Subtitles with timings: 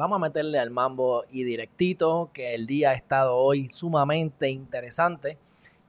[0.00, 5.36] Vamos a meterle al mambo y directito, que el día ha estado hoy sumamente interesante.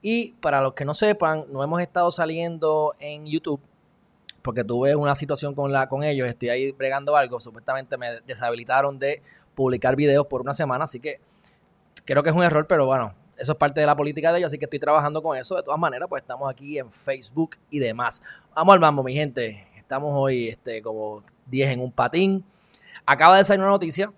[0.02, 3.62] Y para los que no sepan, no hemos estado saliendo en YouTube
[4.42, 8.98] porque tuve una situación con, la, con ellos, estoy ahí bregando algo, supuestamente me deshabilitaron
[8.98, 9.22] de
[9.54, 11.18] publicar videos por una semana, así que
[12.04, 14.48] creo que es un error, pero bueno, eso es parte de la política de ellos,
[14.48, 15.56] así que estoy trabajando con eso.
[15.56, 18.20] De todas maneras, pues estamos aquí en Facebook y demás.
[18.54, 19.66] Vamos al mambo, mi gente.
[19.74, 22.44] Estamos hoy este, como 10 en un patín.
[23.04, 24.12] Acaba de salir una noticia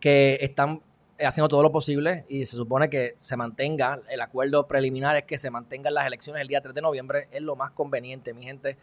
[0.00, 0.82] que están
[1.26, 5.38] haciendo todo lo posible y se supone que se mantenga, el acuerdo preliminar es que
[5.38, 8.76] se mantengan las elecciones el día 3 de noviembre, es lo más conveniente, mi gente.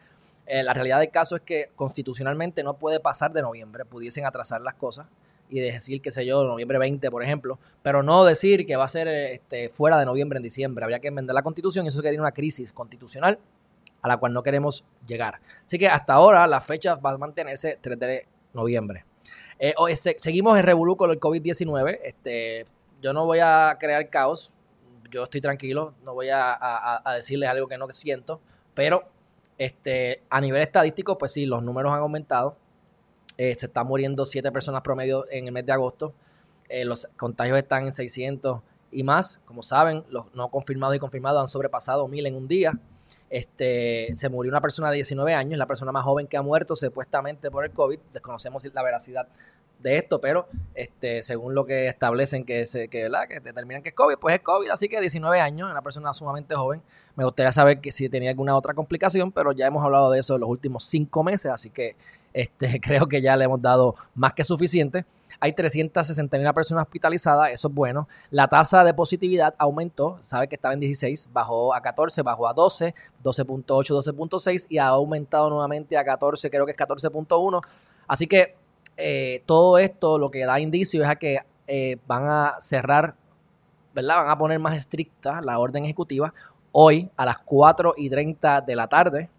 [0.45, 4.61] Eh, la realidad del caso es que constitucionalmente no puede pasar de noviembre, pudiesen atrasar
[4.61, 5.07] las cosas
[5.49, 8.89] y decir, qué sé yo, noviembre 20, por ejemplo, pero no decir que va a
[8.89, 10.83] ser este, fuera de noviembre en diciembre.
[10.83, 13.39] Habría que enmendar la constitución y eso sería una crisis constitucional
[14.01, 15.39] a la cual no queremos llegar.
[15.65, 19.05] Así que hasta ahora la fecha va a mantenerse 3 de noviembre.
[19.59, 19.73] Eh,
[20.19, 21.99] seguimos en Revolú con el COVID-19.
[22.03, 22.65] Este,
[23.01, 24.53] yo no voy a crear caos.
[25.11, 25.93] Yo estoy tranquilo.
[26.03, 28.41] No voy a, decirles algo que no siento.
[28.73, 29.03] Pero
[29.57, 32.57] este, a nivel estadístico, pues sí, los números han aumentado.
[33.37, 36.13] Eh, se están muriendo 7 personas promedio en el mes de agosto.
[36.69, 39.39] Eh, los contagios están en 600 y más.
[39.45, 42.79] Como saben, los no confirmados y confirmados han sobrepasado 1000 en un día.
[43.35, 46.73] Este, se murió una persona de 19 años, la persona más joven que ha muerto
[46.73, 47.99] supuestamente por el COVID.
[48.13, 49.27] Desconocemos la veracidad
[49.79, 53.95] de esto, pero este, según lo que establecen que, se, que, que determinan que es
[53.95, 56.81] COVID, pues es COVID, así que 19 años, una persona sumamente joven.
[57.15, 60.35] Me gustaría saber que si tenía alguna otra complicación, pero ya hemos hablado de eso
[60.35, 61.95] en los últimos cinco meses, así que
[62.33, 65.05] este, creo que ya le hemos dado más que suficiente.
[65.39, 68.07] Hay 361 personas hospitalizadas, eso es bueno.
[68.29, 72.53] La tasa de positividad aumentó, sabe que estaba en 16, bajó a 14, bajó a
[72.53, 72.93] 12,
[73.23, 77.61] 12.8, 12.6 y ha aumentado nuevamente a 14, creo que es 14.1.
[78.07, 78.55] Así que
[78.97, 83.15] eh, todo esto lo que da indicio es a que eh, van a cerrar,
[83.93, 84.17] ¿verdad?
[84.17, 86.33] Van a poner más estricta la orden ejecutiva
[86.71, 89.29] hoy a las 4 y 30 de la tarde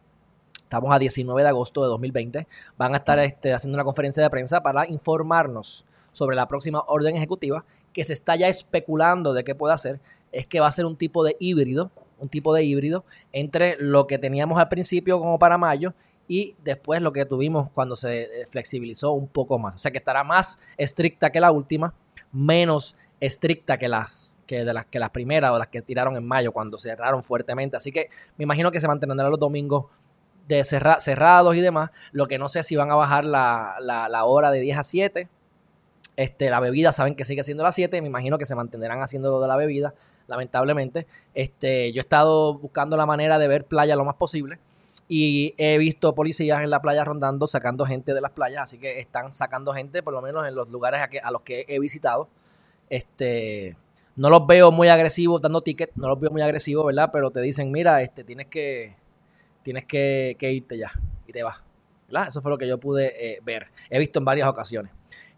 [0.67, 2.49] Estamos a 19 de agosto de 2020.
[2.77, 7.15] Van a estar este, haciendo una conferencia de prensa para informarnos sobre la próxima orden
[7.15, 10.00] ejecutiva que se está ya especulando de qué puede hacer.
[10.33, 14.09] Es que va a ser un tipo de híbrido, un tipo de híbrido entre lo
[14.09, 15.94] que teníamos al principio como para mayo
[16.28, 19.75] y después lo que tuvimos cuando se eh, flexibilizó un poco más.
[19.76, 21.94] O sea que estará más estricta que la última,
[22.32, 26.26] menos estricta que las que de las que las primeras o las que tiraron en
[26.26, 27.76] mayo cuando cerraron fuertemente.
[27.76, 29.87] Así que me imagino que se mantendrán los domingos
[30.48, 31.91] de cerrados y demás.
[32.12, 35.28] Lo que no sé si van a bajar la, la, hora de 10 a 7.
[36.16, 38.00] Este, la bebida saben que sigue siendo las 7.
[38.00, 39.94] Me imagino que se mantendrán haciendo lo de la bebida,
[40.28, 41.06] lamentablemente.
[41.34, 44.58] Este, yo he estado buscando la manera de ver playa lo más posible.
[45.09, 48.62] Y he visto policías en la playa rondando, sacando gente de las playas.
[48.62, 51.43] Así que están sacando gente, por lo menos en los lugares a, que, a los
[51.43, 52.28] que he visitado.
[52.91, 53.77] Este,
[54.17, 57.11] no los veo muy agresivos dando tickets, no los veo muy agresivos, ¿verdad?
[57.12, 58.97] Pero te dicen, mira, este, tienes que
[59.67, 60.93] tienes que, irte ya
[61.27, 61.61] y te vas.
[62.28, 63.67] Eso fue lo que yo pude eh, ver.
[63.91, 64.93] He visto en varias ocasiones.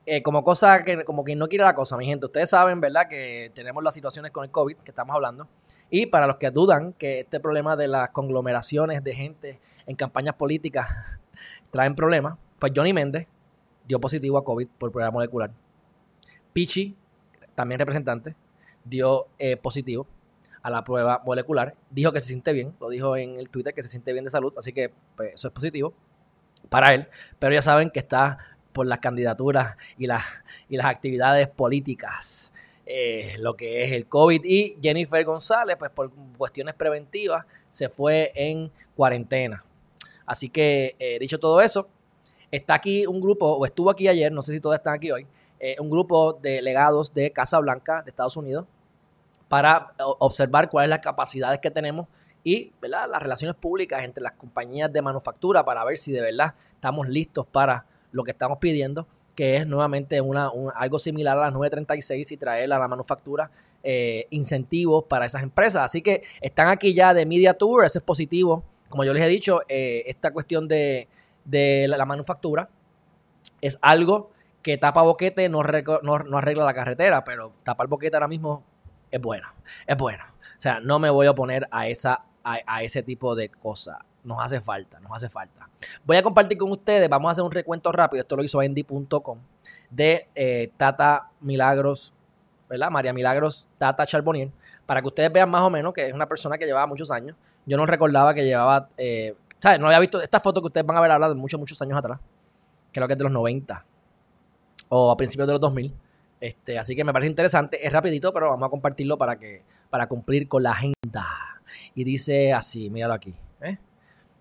[0.05, 3.09] Eh, como cosa que, como quien no quiere la cosa, mi gente, ustedes saben, ¿verdad?
[3.09, 5.49] Que tenemos las situaciones con el COVID que estamos hablando.
[5.91, 10.35] Y para los que dudan que este problema de las conglomeraciones de gente en campañas
[10.35, 10.89] políticas
[11.71, 13.27] traen problemas, pues Johnny Méndez
[13.87, 15.51] dio positivo a COVID por prueba molecular.
[16.53, 16.97] Pichi,
[17.55, 18.37] también representante,
[18.85, 20.07] dio eh, positivo
[20.63, 21.75] a la prueba molecular.
[21.91, 24.31] Dijo que se siente bien, lo dijo en el Twitter que se siente bien de
[24.31, 25.95] salud, así que pues, eso es positivo
[26.69, 27.09] para él.
[27.39, 28.39] Pero ya saben que está
[28.73, 30.25] por las candidaturas y las,
[30.69, 32.53] y las actividades políticas.
[32.91, 38.33] Eh, lo que es el COVID y Jennifer González, pues por cuestiones preventivas, se fue
[38.35, 39.63] en cuarentena.
[40.25, 41.87] Así que, eh, dicho todo eso,
[42.51, 45.27] está aquí un grupo, o estuvo aquí ayer, no sé si todos están aquí hoy,
[45.61, 48.65] eh, un grupo de delegados de Casa Blanca de Estados Unidos,
[49.49, 52.07] para observar cuáles las capacidades que tenemos
[52.43, 53.07] y ¿verdad?
[53.11, 57.47] las relaciones públicas entre las compañías de manufactura para ver si de verdad estamos listos
[57.47, 59.07] para lo que estamos pidiendo,
[59.39, 63.49] que es nuevamente una, algo similar a las 936 y traer a la manufactura
[63.85, 65.85] eh, incentivos para esas empresas.
[65.85, 68.65] Así que están aquí ya de Media Tour, ese es positivo.
[68.89, 71.07] Como yo les he dicho, eh, esta cuestión de,
[71.45, 72.69] de la manufactura
[73.61, 78.65] es algo que tapa boquete no, no, arregla la carretera, pero tapar boquete ahora mismo
[79.09, 79.47] es bueno,
[79.87, 80.25] es bueno.
[80.41, 83.99] O sea, no me voy a oponer a, esa, a, ese tipo de cosas.
[84.29, 85.71] Nos hace falta, nos hace falta.
[86.05, 89.39] Voy a compartir con ustedes, vamos a hacer un recuento rápido, esto lo hizo Andy.com,
[89.89, 92.13] de eh, Tata Milagros,
[92.69, 92.91] ¿verdad?
[92.91, 94.51] María Milagros Tata Charbonnier,
[94.85, 97.37] para que ustedes vean más o menos que es una persona que llevaba muchos años.
[97.65, 99.81] Yo no recordaba que llevaba, eh, ¿sabes?
[99.81, 101.99] No había visto esta foto que ustedes van a ver hablado de muchos, muchos años
[101.99, 102.21] atrás,
[102.93, 103.83] creo que es de los 90
[104.91, 105.95] o a principios de los 2000.
[106.39, 110.07] Este, así que me parece interesante, es rapidito, pero vamos a compartirlo para que para
[110.07, 111.25] cumplir con la agenda.
[111.95, 113.35] Y dice así, míralo aquí.
[113.63, 113.79] ¿eh?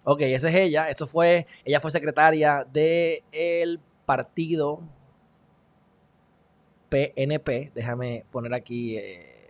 [0.10, 0.88] Ok, esa es ella.
[0.88, 4.80] Esto fue, ella fue secretaria del el partido
[6.88, 7.74] PNP.
[7.76, 9.50] Déjame poner aquí eh,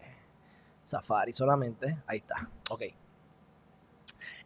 [0.81, 2.00] Safari solamente.
[2.07, 2.50] Ahí está.
[2.71, 2.86] Ok.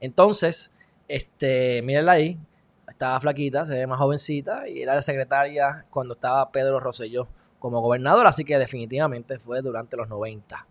[0.02, 0.70] Entonces,
[1.08, 2.38] este, mírenla ahí.
[2.90, 7.80] Estaba flaquita, se ve más jovencita y era la secretaria cuando estaba Pedro Rosselló como
[7.80, 10.68] gobernador, así que definitivamente fue durante los 90.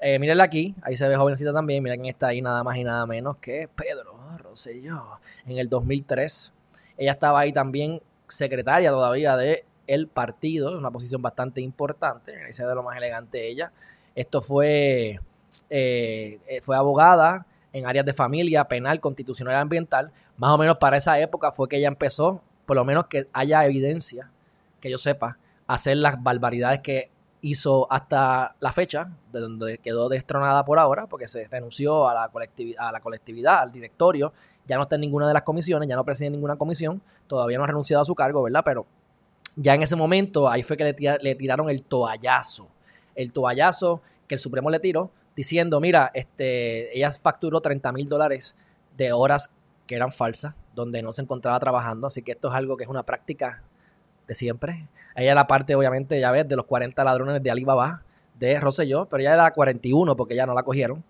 [0.00, 1.84] Eh, mírenla aquí, ahí se ve jovencita también.
[1.84, 4.11] Mira quién está ahí, nada más y nada menos que Pedro
[4.52, 5.18] Rosselló.
[5.46, 6.52] En el 2003,
[6.98, 12.52] ella estaba ahí también secretaria todavía de el partido, una posición bastante importante.
[12.52, 13.72] Se ve lo más elegante ella.
[14.14, 15.20] Esto fue,
[15.70, 20.12] eh, fue abogada en áreas de familia, penal, constitucional ambiental.
[20.36, 23.64] Más o menos para esa época fue que ella empezó, por lo menos que haya
[23.64, 24.30] evidencia,
[24.80, 27.10] que yo sepa, hacer las barbaridades que
[27.42, 32.28] hizo hasta la fecha, de donde quedó destronada por ahora, porque se renunció a la,
[33.00, 34.32] colectividad, al directorio,
[34.64, 37.64] ya no está en ninguna de las comisiones, ya no preside ninguna comisión, todavía no
[37.64, 38.62] ha renunciado a su cargo, ¿verdad?
[38.64, 38.86] Pero
[39.56, 42.68] ya en ese momento, ahí fue que le, le tiraron el toallazo,
[43.16, 48.54] el toallazo que el Supremo le tiró, diciendo, mira, este, ella facturó 30 mil dólares
[48.96, 49.50] de horas
[49.88, 52.90] que eran falsas, donde no se encontraba trabajando, así que esto es algo que es
[52.90, 53.62] una práctica
[54.34, 54.88] siempre.
[55.14, 58.02] Ella era parte, obviamente, ya ves, de los 40 ladrones de Alibaba,
[58.38, 61.04] de Rosselló, pero ella era 41 porque ya no la cogieron,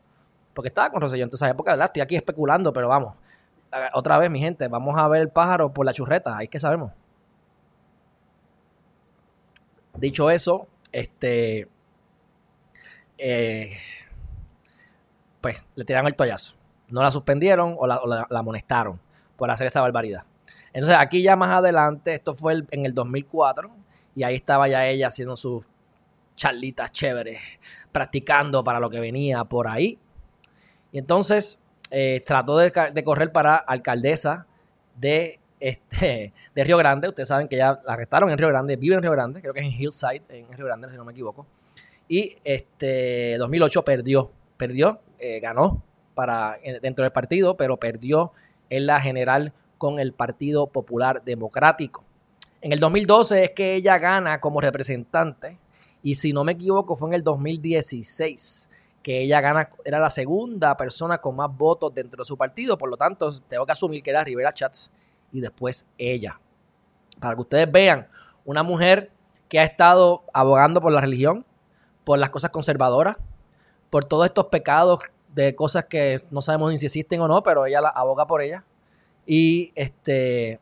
[0.54, 1.74] porque estaba con Rosselló en esa época.
[1.84, 3.14] Estoy aquí especulando, pero vamos,
[3.94, 6.92] otra vez, mi gente, vamos a ver el pájaro por la churreta, ahí que sabemos.
[9.94, 11.68] Dicho eso, este,
[13.18, 13.76] eh,
[15.40, 16.56] pues le tiraron el toallazo.
[16.88, 19.00] No la suspendieron o la, amonestaron
[19.36, 20.24] por hacer esa barbaridad.
[20.72, 23.70] Entonces aquí ya más adelante, esto fue en el 2004,
[24.14, 25.64] y ahí estaba ya ella haciendo sus
[26.36, 27.40] charlitas chéveres,
[27.92, 29.98] practicando para lo que venía por ahí.
[30.90, 31.60] Y entonces
[31.90, 32.72] eh, trató de,
[33.04, 34.46] correr para alcaldesa
[34.96, 37.08] de, este, de Río Grande.
[37.08, 39.60] Ustedes saben que ya la arrestaron en Río Grande, vive en Río Grande, creo que
[39.60, 41.46] es en Hillside, en Río Grande, si no me equivoco.
[42.08, 45.82] Y este 2008 perdió, perdió, eh, ganó
[46.14, 48.32] para, dentro del partido, pero perdió
[48.68, 52.04] en la general con el Partido Popular Democrático.
[52.60, 55.58] En el 2012 es que ella gana como representante
[56.04, 58.68] y si no me equivoco fue en el 2016
[59.02, 62.90] que ella gana, era la segunda persona con más votos dentro de su partido, por
[62.90, 64.92] lo tanto tengo que asumir que era Rivera Chats
[65.32, 66.38] y después ella.
[67.18, 68.06] Para que ustedes vean,
[68.44, 69.10] una mujer
[69.48, 71.44] que ha estado abogando por la religión,
[72.04, 73.16] por las cosas conservadoras,
[73.90, 75.00] por todos estos pecados
[75.34, 78.42] de cosas que no sabemos ni si existen o no, pero ella la aboga por
[78.42, 78.64] ella.
[79.26, 80.60] Y este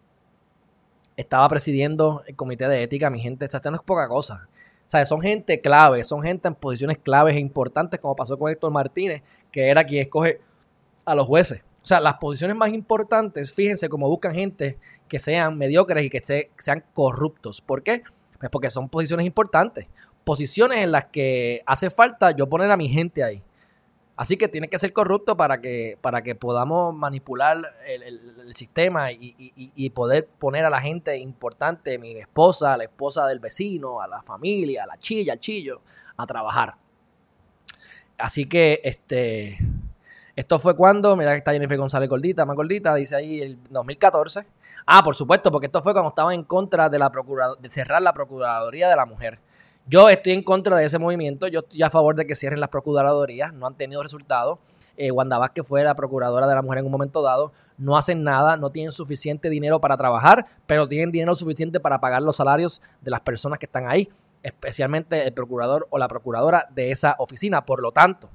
[1.16, 4.48] estaba presidiendo el comité de ética, mi gente, esta no es poca cosa.
[4.86, 8.50] O sea, son gente clave, son gente en posiciones claves e importantes, como pasó con
[8.50, 10.40] Héctor Martínez, que era quien escoge
[11.04, 11.62] a los jueces.
[11.82, 16.50] O sea, las posiciones más importantes, fíjense cómo buscan gente que sean mediocres y que
[16.58, 17.60] sean corruptos.
[17.60, 18.02] ¿Por qué?
[18.38, 19.86] Pues porque son posiciones importantes
[20.24, 23.42] posiciones en las que hace falta yo poner a mi gente ahí.
[24.20, 28.20] Así que tiene que ser corrupto para que, para que podamos manipular el,
[28.54, 34.06] sistema y, poder poner a la gente importante, mi esposa, la esposa del vecino, a
[34.06, 35.80] la familia, a la chilla, al chillo,
[36.18, 36.74] a trabajar.
[38.18, 39.56] Así que este,
[40.36, 44.44] esto fue cuando, mira que está Jennifer González gordita, más gordita, dice ahí el 2014.
[44.84, 47.10] Ah, por supuesto, porque esto fue cuando estaba en contra de, la
[47.58, 49.38] de cerrar la Procuraduría de la Mujer.
[49.90, 52.68] Yo estoy en contra de ese movimiento, yo estoy a favor de que cierren las
[52.68, 54.60] procuradorías, no han tenido resultados.
[54.96, 58.56] Eh, Wanda fue la procuradora de la mujer en un momento dado, no hacen nada,
[58.56, 63.10] no tienen suficiente dinero para trabajar, pero tienen dinero suficiente para pagar los salarios de
[63.10, 64.08] las personas que están ahí,
[64.44, 67.66] especialmente el procurador o la procuradora de esa oficina.
[67.66, 68.30] Por lo tanto,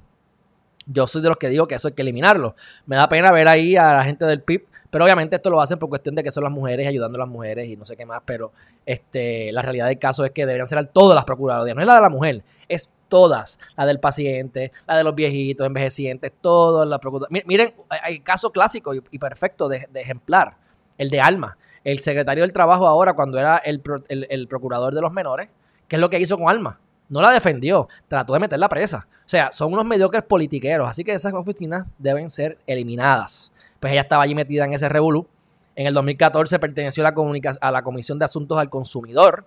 [0.84, 2.54] yo soy de los que digo que eso hay que eliminarlo.
[2.84, 5.78] Me da pena ver ahí a la gente del PIB, pero obviamente esto lo hacen
[5.78, 8.06] por cuestión de que son las mujeres ayudando a las mujeres y no sé qué
[8.06, 8.52] más, pero
[8.84, 11.96] este, la realidad del caso es que deberían ser todas las procuradoras, no es la
[11.96, 16.98] de la mujer, es todas, la del paciente, la de los viejitos, envejecientes, todas las
[16.98, 17.44] procuradoras.
[17.46, 20.56] Miren, hay caso clásico y, perfecto de, ejemplar,
[20.98, 21.56] el de Alma.
[21.84, 25.48] el secretario del Trabajo ahora, cuando era el, el procurador de los menores,
[25.88, 26.80] ¿qué es lo que hizo con Alma?
[27.08, 29.06] No la defendió, trató de meterla presa.
[29.24, 33.52] O sea, son unos mediocres politiqueros, así que esas oficinas deben ser eliminadas.
[33.80, 35.26] Pues ella estaba allí metida en ese revolú.
[35.74, 39.44] En el 2014 perteneció a la, la Comisión de Asuntos al Consumidor.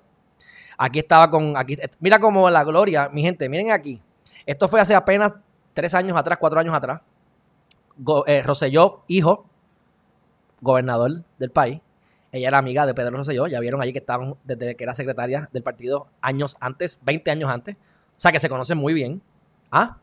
[0.77, 1.57] Aquí estaba con.
[1.57, 4.01] Aquí, mira como la gloria, mi gente, miren aquí.
[4.45, 5.33] Esto fue hace apenas
[5.73, 7.01] tres años atrás, cuatro años atrás.
[7.97, 8.43] Go, eh,
[9.07, 9.45] hijo,
[10.61, 11.81] gobernador del país,
[12.31, 15.50] ella era amiga de Pedro Rosselló, ya vieron allí que estaban desde que era secretaria
[15.51, 17.75] del partido años antes, 20 años antes.
[17.75, 19.21] O sea que se conocen muy bien.
[19.71, 19.98] ¿Ah?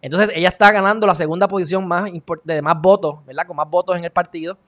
[0.00, 2.10] Entonces ella está ganando la segunda posición más
[2.44, 3.46] de más votos, ¿verdad?
[3.46, 4.58] Con más votos en el partido.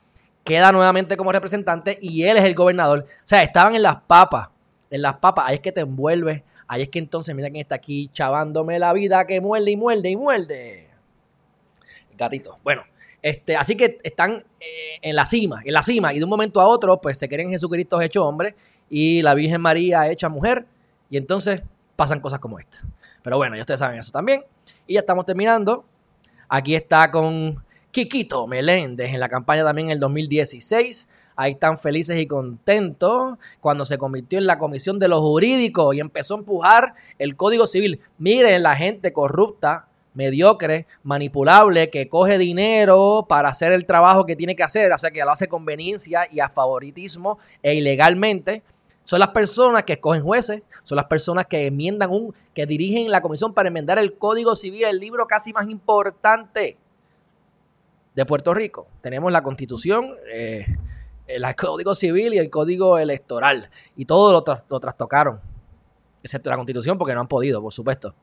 [0.43, 3.01] Queda nuevamente como representante y él es el gobernador.
[3.01, 4.49] O sea, estaban en las papas.
[4.91, 6.45] En las papas, ahí es que te envuelve.
[6.67, 10.11] Ahí es que entonces, mira quién está aquí chavándome la vida que muerde y muerde
[10.11, 10.91] y muerde.
[12.17, 12.59] Gatito.
[12.65, 12.83] Bueno,
[13.29, 16.61] este, así que están eh, en la cima, en la cima, y de un momento
[16.61, 18.55] a otro, pues se creen Jesucristo hecho hombre
[18.89, 20.67] y la Virgen María hecha mujer,
[21.11, 21.63] y entonces
[21.97, 22.79] pasan cosas como esta.
[23.23, 24.45] Pero bueno, ya ustedes saben eso también.
[24.87, 25.85] Y ya estamos terminando.
[26.49, 31.09] Aquí está con Quiquito Meléndez en la campaña también en el 2016.
[31.35, 36.01] Ahí están felices y contentos cuando se convirtió en la comisión de los jurídicos y
[36.01, 38.01] empezó a empujar el Código Civil.
[38.19, 39.88] Miren la gente corrupta
[40.19, 45.13] mediocre, manipulable, que coge dinero para hacer el trabajo que tiene que hacer, o sea,
[45.13, 48.65] que lo hace conveniencia y a favoritismo e ilegalmente.
[49.05, 53.23] Son las personas que escogen jueces, son las personas que enmiendan un, que dirigen la
[53.23, 56.77] comisión para enmendar el Código Civil, el libro casi más importante
[58.13, 58.89] de Puerto Rico.
[59.01, 60.67] Tenemos la Constitución, eh,
[61.29, 63.71] el Código Civil y el Código Electoral.
[63.95, 65.41] Y todo lo, lo trastocaron,
[66.25, 68.17] excepto la Constitución, porque no han podido, por supuesto.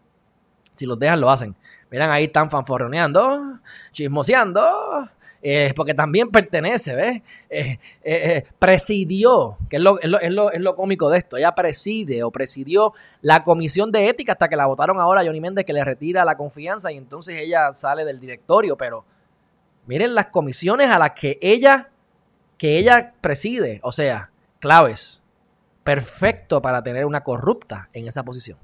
[0.76, 1.56] Si los dejan, lo hacen.
[1.90, 3.60] Miran, ahí están fanforroneando,
[3.92, 5.10] chismoseando,
[5.48, 7.22] eh, porque también pertenece, ¿ves?
[7.50, 12.24] Eh, eh, presidió, que es lo, es, lo, es, lo, cómico de esto, ella preside
[12.24, 15.74] o presidió la comisión de ética hasta que la votaron ahora a Johnny Méndez que
[15.74, 19.06] le retira la confianza y entonces ella sale del directorio, pero
[19.86, 21.92] miren las comisiones a las que ella,
[22.58, 25.22] que ella preside, o sea, claves,
[25.84, 28.58] perfecto para tener una corrupta en esa posición.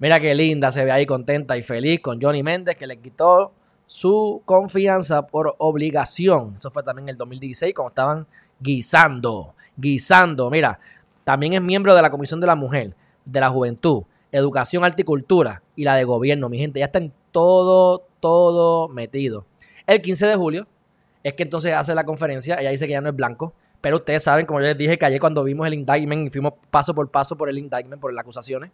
[0.00, 3.52] Mira qué linda, se ve ahí contenta y feliz con Johnny Méndez que le quitó
[3.84, 6.54] su confianza por obligación.
[6.56, 8.26] Eso fue también en el 2016 cuando estaban
[8.58, 10.48] guisando, guisando.
[10.48, 10.80] Mira,
[11.22, 15.84] también es miembro de la Comisión de la Mujer, de la Juventud, Educación, Cultura y
[15.84, 16.48] la de Gobierno.
[16.48, 19.44] Mi gente, ya está en todo, todo metido.
[19.86, 20.66] El 15 de julio
[21.22, 22.54] es que entonces hace la conferencia.
[22.54, 23.52] Ella dice que ya no es blanco.
[23.82, 26.54] Pero ustedes saben, como yo les dije, que ayer cuando vimos el indictment y fuimos
[26.70, 28.70] paso por paso por el indictment, por las acusaciones,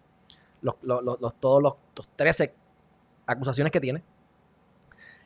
[0.62, 0.76] los,
[1.40, 1.74] todos los,
[2.16, 2.54] 13
[3.26, 4.02] acusaciones que tiene.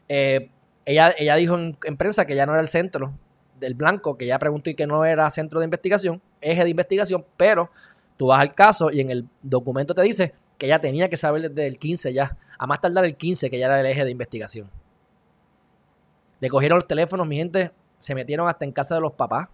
[0.08, 0.50] Eh,
[0.84, 3.12] ella, ella dijo en, prensa que ya no era el centro
[3.58, 7.24] del blanco, que ya preguntó y que no era centro de investigación, eje de investigación,
[7.36, 7.70] pero
[8.16, 11.50] tú vas al caso y en el documento te dice que ella tenía que saber
[11.50, 14.10] desde el 15 ya, a más tardar el 15 que ya era el eje de
[14.10, 14.70] investigación.
[16.40, 19.48] Le cogieron los teléfonos, mi gente, se metieron hasta en casa de los papás.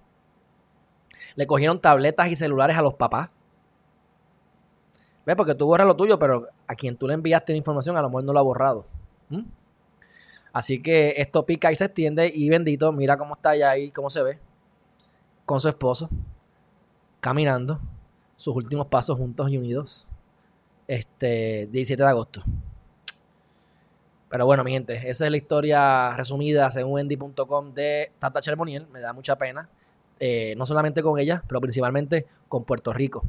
[1.35, 3.31] Le cogieron tabletas y celulares a los papás.
[5.27, 5.35] ¿Ves?
[5.35, 8.09] Porque tú borras lo tuyo, pero a quien tú le enviaste la información a lo
[8.09, 8.87] mejor no lo ha borrado.
[9.29, 9.43] ¿Mm?
[10.53, 14.09] Así que esto pica y se extiende y bendito, mira cómo está ya ahí, cómo
[14.09, 14.39] se ve,
[15.45, 16.09] con su esposo,
[17.21, 17.81] caminando,
[18.37, 20.09] sus últimos pasos juntos y unidos,
[20.87, 22.43] este 17 de agosto.
[24.31, 28.87] Pero bueno, mi gente, esa es la historia resumida según wendy.com de Tata Chermoniel.
[28.89, 29.69] Me da mucha pena,
[30.21, 33.25] eh, no solamente con ella, pero principalmente con Puerto Rico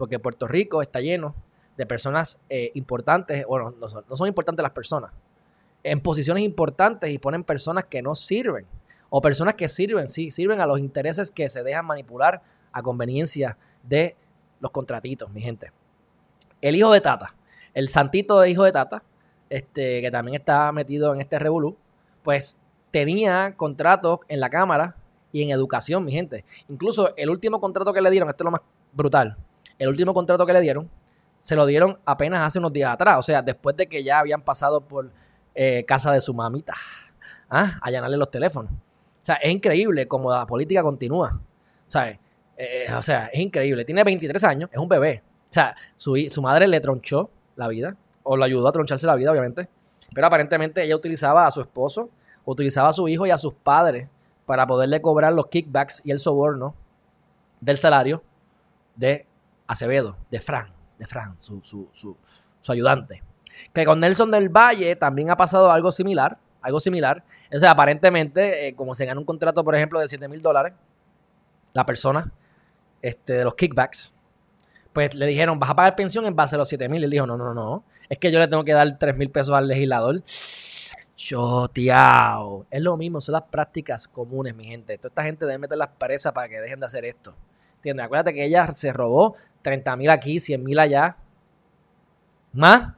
[0.00, 1.34] porque Puerto Rico está lleno
[1.76, 5.12] de personas eh, importantes, bueno, no son, importantes las personas,
[5.82, 8.64] en posiciones importantes y ponen personas que no sirven,
[9.10, 12.40] o personas que sirven, sí, sirven a los intereses que se dejan manipular
[12.72, 14.16] a conveniencia de
[14.60, 15.70] los contratitos, mi gente.
[16.62, 17.34] El hijo de Tata,
[17.74, 19.02] el santito de hijo de Tata,
[19.50, 21.76] este, que también está metido en este revolú,
[22.22, 22.56] pues
[22.90, 24.96] tenía contratos en la Cámara
[25.30, 26.46] y en educación, mi gente.
[26.70, 28.62] Incluso el último contrato que le dieron, esto es lo más
[28.94, 29.36] brutal,
[29.80, 30.88] el último contrato que le dieron,
[31.40, 33.18] se lo dieron apenas hace unos días atrás.
[33.18, 35.10] O sea, después de que ya habían pasado por
[35.54, 36.74] eh, casa de su mamita
[37.48, 37.78] ¿ah?
[37.80, 38.70] a llenarle los teléfonos.
[38.70, 41.40] O sea, es increíble cómo la política continúa.
[42.56, 43.84] Eh, o sea, es increíble.
[43.86, 45.22] Tiene 23 años, es un bebé.
[45.44, 49.14] O sea, su, su madre le tronchó la vida, o lo ayudó a troncharse la
[49.14, 49.66] vida, obviamente.
[50.14, 52.10] Pero aparentemente ella utilizaba a su esposo,
[52.44, 54.08] utilizaba a su hijo y a sus padres
[54.44, 56.74] para poderle cobrar los kickbacks y el soborno
[57.60, 58.22] del salario
[58.96, 59.26] de
[59.70, 62.16] Acevedo, de Fran, de Fran, su, su, su,
[62.72, 63.22] ayudante.
[63.72, 67.22] Que con Nelson del Valle también ha pasado algo similar, algo similar.
[67.54, 70.72] O sea, aparentemente, eh, como se gana un contrato, por ejemplo, de 7 mil dólares,
[71.72, 72.32] la persona
[73.00, 74.12] este, de los kickbacks,
[74.92, 77.04] pues le dijeron, vas a pagar pensión en base a los 7 mil.
[77.04, 79.54] Él dijo, no, no, no, es que yo le tengo que dar 3 mil pesos
[79.54, 80.20] al legislador.
[81.14, 82.66] Choteao.
[82.70, 84.98] Es lo mismo, son las prácticas comunes, mi gente.
[84.98, 87.36] Toda esta gente debe meter las presas para que dejen de hacer esto.
[87.80, 88.04] ¿Entiendes?
[88.04, 91.16] Acuérdate que ella se robó 30 mil aquí, 100 mil allá.
[92.52, 92.92] Más,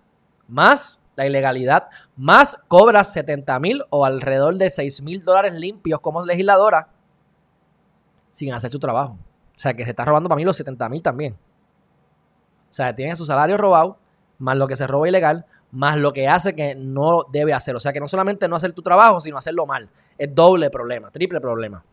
[0.48, 6.24] más la ilegalidad, más cobras 70 mil o alrededor de 6 mil dólares limpios como
[6.24, 6.88] legisladora
[8.30, 9.18] sin hacer su trabajo.
[9.56, 11.34] O sea, que se está robando para mí los 70 mil también.
[11.34, 13.98] O sea, tiene su salario robado,
[14.38, 17.76] más lo que se roba ilegal, más lo que hace que no debe hacer.
[17.76, 19.90] O sea, que no solamente no hacer tu trabajo, sino hacerlo mal.
[20.18, 21.84] Es doble problema, triple problema.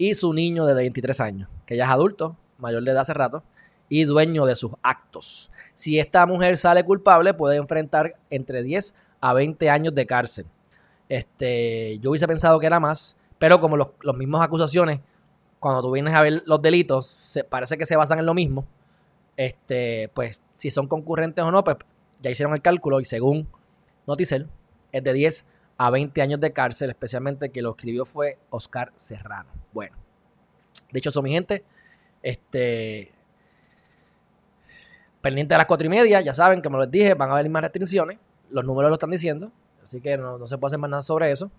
[0.00, 3.42] Y su niño de 23 años, que ya es adulto, mayor de edad hace rato,
[3.90, 5.52] y dueño de sus actos.
[5.74, 10.46] Si esta mujer sale culpable, puede enfrentar entre 10 a 20 años de cárcel.
[11.06, 15.00] Este, yo hubiese pensado que era más, pero como los, mismos acusaciones,
[15.58, 18.64] cuando tú vienes a ver los delitos, se, parece que se basan en lo mismo.
[19.36, 21.76] Este, pues si son concurrentes o no, pues
[22.22, 23.46] ya hicieron el cálculo y según
[24.06, 24.48] Noticel,
[24.92, 25.44] es de 10
[25.82, 29.48] a 20 años de cárcel, especialmente que lo escribió fue Oscar Serrano.
[29.72, 29.96] Bueno,
[30.92, 31.64] dicho eso, mi gente,
[32.22, 33.10] este,
[35.22, 37.48] pendiente de las cuatro y media, ya saben, que me lo dije, van a haber
[37.48, 38.18] más restricciones,
[38.50, 41.50] los números lo están diciendo, así que no, se puede hacer más nada sobre eso.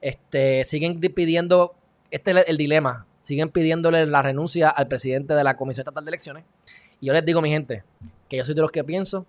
[0.00, 1.74] Este, siguen pidiendo,
[2.10, 6.08] este es el, dilema, siguen pidiéndole la renuncia al presidente de la Comisión Estatal de
[6.08, 6.44] Elecciones.
[6.98, 7.84] Y yo les digo, mi gente,
[8.26, 9.26] que yo soy de los que pienso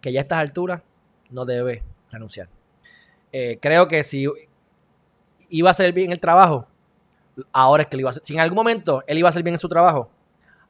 [0.00, 0.80] que ya a estas alturas
[1.28, 2.48] no debe renunciar.
[3.32, 4.26] Eh, creo que si
[5.48, 6.66] iba a hacer bien el trabajo,
[7.52, 8.24] ahora es que lo iba a hacer.
[8.24, 10.10] Si en algún momento él iba a hacer bien en su trabajo,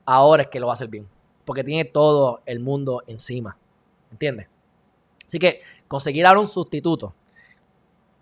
[0.04, 1.08] ahora es que lo va a hacer bien
[1.50, 3.56] porque tiene todo el mundo encima.
[4.12, 4.46] ¿Entiendes?
[5.26, 7.12] Así que conseguir ahora un sustituto.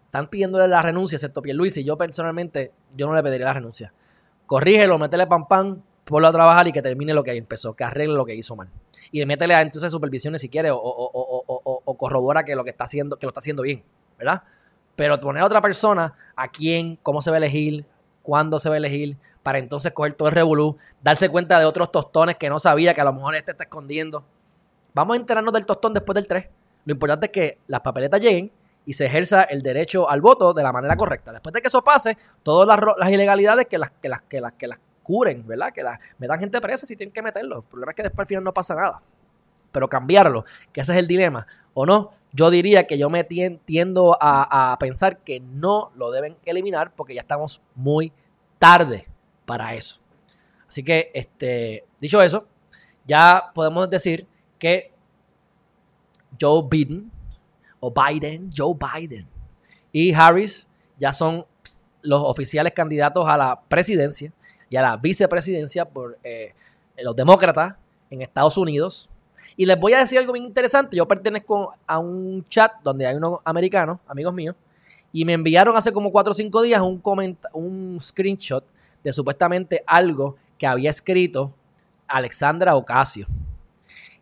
[0.07, 3.92] Están pidiéndole la renuncia, excepto Luis y yo personalmente, yo no le pediría la renuncia.
[4.47, 8.14] Corrígelo, métele pam pam, ponlo a trabajar y que termine lo que empezó, que arregle
[8.14, 8.71] lo que hizo mal.
[9.12, 13.18] Y métele a entonces supervisiones si quiere o, o, corrobora que lo que está haciendo,
[13.18, 13.83] que lo está haciendo bien,
[14.18, 14.42] ¿verdad?
[14.96, 17.87] Pero poner a otra persona, a quién, cómo se va a elegir,
[18.22, 21.90] cuándo se va a elegir, para entonces coger todo el revolú, darse cuenta de otros
[21.90, 24.24] tostones que no sabía que a lo mejor este está escondiendo.
[24.92, 26.46] Vamos a enterarnos del tostón después del 3.
[26.85, 28.52] Lo importante es que las papeletas lleguen
[28.85, 31.33] y se ejerza el derecho al voto de la manera correcta.
[31.33, 34.66] Después de que eso pase, todas las, ilegalidades que las, que las, que las, que
[34.66, 35.72] las curen, ¿verdad?
[35.72, 37.59] Que las metan gente presa si tienen que meterlo.
[37.59, 39.02] El problema es que después al final no pasa nada.
[39.72, 44.16] Pero cambiarlo, que ese es el dilema, o no, yo diría que yo me tiendo
[44.20, 48.12] a, pensar que no lo deben eliminar porque ya estamos muy
[48.59, 49.09] tarde
[49.46, 50.00] para eso.
[50.66, 52.46] Así que, este, dicho eso,
[53.07, 54.26] ya podemos decir
[54.59, 54.92] que
[56.38, 57.11] Joe Biden,
[57.81, 59.26] o Biden, Joe Biden
[59.92, 60.66] y Harris
[60.98, 61.46] ya son
[62.02, 64.33] los oficiales candidatos a la presidencia
[64.68, 66.54] y a la vicepresidencia por eh,
[66.98, 67.76] los demócratas
[68.11, 69.11] en Estados Unidos.
[69.57, 70.96] Y les voy a decir algo bien interesante.
[70.96, 74.57] Yo pertenezco a un chat donde hay unos americanos, amigos míos,
[75.12, 77.03] y me enviaron hace como 4 o 5 días un,
[77.53, 78.64] un screenshot
[79.03, 81.55] de supuestamente algo que había escrito
[82.07, 83.27] Alexandra Ocasio.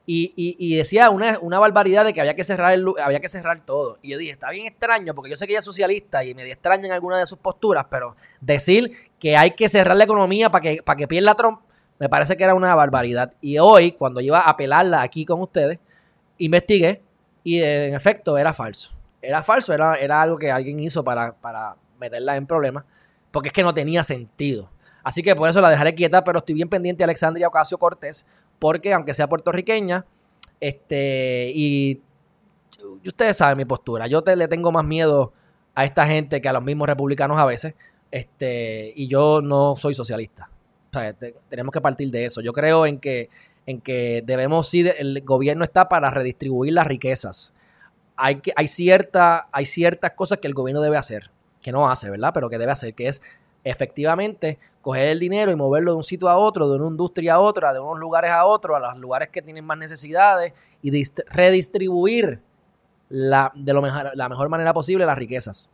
[0.09, 3.99] Y, decía una, una, barbaridad de que había que, cerrar el, había que cerrar todo.
[4.03, 6.49] Y yo dije, está bien extraño, porque yo sé que ella es socialista y me
[6.49, 10.63] extraña en alguna de sus posturas, pero decir que hay que cerrar la economía para
[10.63, 11.61] que, para que pierda Trump,
[11.99, 13.33] me parece que era una barbaridad.
[13.41, 15.79] Y hoy, cuando iba a apelarla aquí con ustedes,
[16.39, 17.03] investigué
[17.43, 18.93] y en efecto era falso.
[19.23, 22.85] Era falso, era, era algo que alguien hizo para, para meterla en problemas
[23.37, 24.71] porque es que no tenía sentido.
[25.05, 28.25] Así que por eso la dejaré quieta, pero estoy bien pendiente de Alexandria Ocasio Cortés,
[28.59, 30.07] porque aunque sea puertorriqueña,
[30.59, 32.01] este, y,
[33.05, 35.35] ustedes saben mi postura, yo le tengo más miedo
[35.75, 37.75] a esta gente que a los mismos republicanos a veces,
[38.11, 40.49] este, y yo no soy socialista.
[41.49, 42.41] Tenemos que partir de eso.
[42.41, 43.31] Yo creo en que,
[43.67, 47.53] en que debemos, sí, el gobierno está para redistribuir las riquezas.
[48.17, 51.31] Hay, que, hay, cierta, hay ciertas cosas que el gobierno debe hacer
[51.67, 52.31] que no hace, ¿verdad?
[52.33, 53.21] Pero que debe hacer, que es
[53.65, 57.39] efectivamente coger el dinero y moverlo de un sitio a otro, de una industria a
[57.41, 60.93] otra, de unos lugares a otros, a los lugares que tienen más necesidades y
[61.29, 62.41] redistribuir
[63.09, 65.69] la, de lo mejor, la mejor manera posible las riquezas.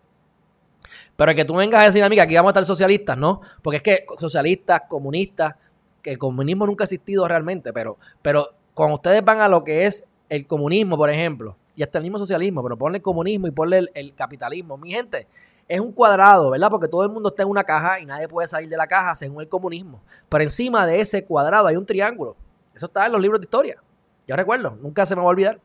[1.24, 3.40] Pero que tú vengas a decir a aquí vamos a estar socialistas, ¿no?
[3.62, 5.54] Porque es que socialistas, comunistas,
[6.02, 9.86] que el comunismo nunca ha existido realmente, pero, pero cuando ustedes van a lo que
[9.86, 13.86] es el comunismo, por ejemplo, y hasta el mismo socialismo, pero ponle comunismo y ponle
[13.94, 15.28] el capitalismo, mi gente,
[15.68, 16.68] es un cuadrado, ¿verdad?
[16.68, 19.14] Porque todo el mundo está en una caja y nadie puede salir de la caja
[19.14, 20.02] según el comunismo.
[20.28, 22.34] Pero encima de ese cuadrado hay un triángulo.
[22.74, 23.80] Eso está en los libros de historia.
[24.26, 25.60] Yo recuerdo, nunca se me va a olvidar.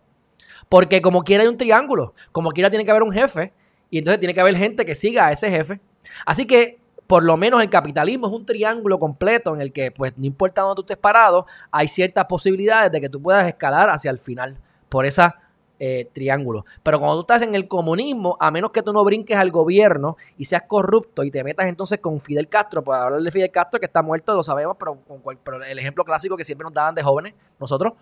[0.69, 3.53] Porque como quiera hay un triángulo, como quiera tiene que haber un jefe
[3.89, 5.79] y entonces tiene que haber gente que siga a ese jefe.
[6.25, 10.13] Así que por lo menos el capitalismo es un triángulo completo en el que, pues,
[10.17, 14.11] no importa dónde tú estés parado, hay ciertas posibilidades de que tú puedas escalar hacia
[14.11, 14.57] el final
[14.89, 15.39] por esa
[15.79, 16.65] eh, triángulo.
[16.81, 20.17] Pero cuando tú estás en el comunismo, a menos que tú no brinques al gobierno
[20.35, 23.79] y seas corrupto y te metas entonces con Fidel Castro, pues hablar de Fidel Castro
[23.79, 27.03] que está muerto, lo sabemos, pero, con, el ejemplo clásico que siempre nos daban de
[27.03, 27.93] jóvenes, nosotros,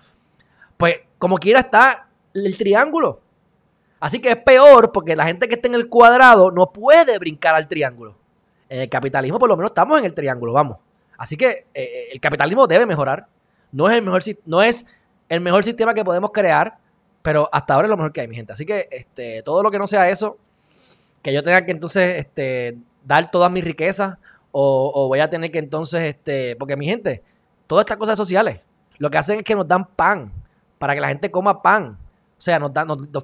[0.78, 3.22] pues como quiera está el triángulo.
[4.00, 7.56] Así que es peor porque la gente que está en el cuadrado no puede brincar
[7.56, 8.16] al triángulo.
[8.70, 10.78] En el capitalismo por lo menos estamos en el triángulo, vamos.
[11.18, 13.28] Así que eh, eh, el capitalismo debe mejorar.
[13.72, 14.86] No es el mejor, no es
[15.30, 16.78] el mejor sistema que podemos crear,
[17.22, 18.54] pero hasta ahora es lo mejor que hay, mi gente.
[18.54, 20.38] Así que este, todo lo que no sea eso,
[21.22, 24.18] que yo tenga que entonces este, dar todas mis riquezas
[24.52, 27.24] o, voy a tener que entonces, este, porque mi gente,
[27.68, 28.62] todas estas cosas sociales,
[29.00, 30.32] lo que hacen es que nos dan pan
[30.78, 31.98] para que la gente coma pan.
[32.38, 32.72] O sea, nos,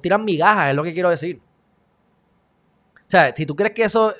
[0.00, 1.40] tiran migajas, es lo que quiero decir.
[2.96, 4.14] O sea, si tú crees que eso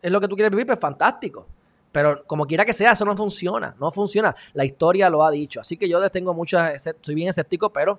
[0.00, 1.46] es lo que tú quieres vivir, pues fantástico.
[1.90, 3.74] Pero como quiera que sea, eso no funciona.
[3.80, 4.34] No funciona.
[4.54, 5.60] La historia lo ha dicho.
[5.60, 7.98] Así que yo les tengo muchas, soy bien escéptico, pero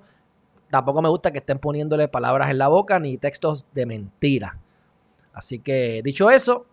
[0.70, 4.58] tampoco me gusta que estén poniéndole palabras en la boca ni textos de mentira.
[5.34, 6.68] Así que, dicho eso,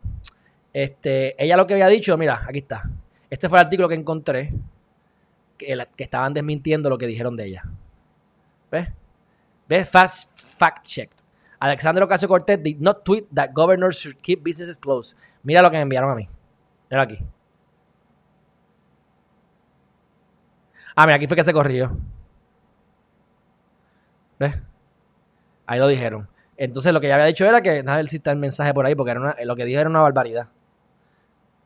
[0.73, 2.89] este, ella lo que había dicho, mira, aquí está.
[3.29, 4.53] Este fue el artículo que encontré
[5.59, 7.65] que, que estaban desmintiendo lo que dijeron de ella.
[8.71, 8.89] ¿Ves?
[9.69, 9.89] ¿Ves?
[9.89, 11.25] Fast fact checked.
[11.59, 15.17] Alexandre Ocasio Cortez did not tweet that governors should keep businesses closed.
[15.43, 16.29] Mira lo que me enviaron a mí.
[16.91, 17.19] Mira aquí.
[20.95, 21.97] Ah, mira, aquí fue que se corrió.
[24.39, 24.55] ¿Ves?
[25.67, 26.29] Ahí lo dijeron.
[26.57, 28.87] Entonces lo que ya había dicho era que, a ver si está el mensaje por
[28.87, 30.49] ahí, porque era lo que dijo era una barbaridad.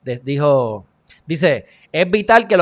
[0.02, 0.86] dijo,
[1.26, 2.56] dice, es vital que